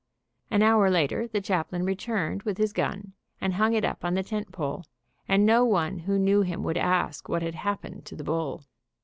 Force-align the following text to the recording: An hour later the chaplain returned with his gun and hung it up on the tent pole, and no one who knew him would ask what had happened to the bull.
An 0.49 0.63
hour 0.63 0.89
later 0.89 1.27
the 1.27 1.39
chaplain 1.39 1.85
returned 1.85 2.41
with 2.41 2.57
his 2.57 2.73
gun 2.73 3.13
and 3.39 3.53
hung 3.53 3.73
it 3.75 3.85
up 3.85 4.03
on 4.03 4.15
the 4.15 4.23
tent 4.23 4.51
pole, 4.51 4.83
and 5.27 5.45
no 5.45 5.63
one 5.63 5.99
who 5.99 6.17
knew 6.17 6.41
him 6.41 6.63
would 6.63 6.75
ask 6.77 7.29
what 7.29 7.43
had 7.43 7.53
happened 7.53 8.03
to 8.07 8.15
the 8.15 8.23
bull. 8.23 8.63